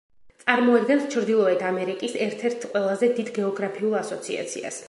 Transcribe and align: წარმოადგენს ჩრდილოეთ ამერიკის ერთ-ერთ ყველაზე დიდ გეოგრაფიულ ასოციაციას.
წარმოადგენს 0.43 1.03
ჩრდილოეთ 1.15 1.61
ამერიკის 1.73 2.17
ერთ-ერთ 2.29 2.67
ყველაზე 2.73 3.13
დიდ 3.21 3.33
გეოგრაფიულ 3.39 3.99
ასოციაციას. 4.05 4.79